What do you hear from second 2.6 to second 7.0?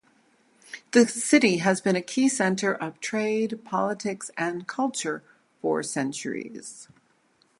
of trade, politics, and culture for centuries.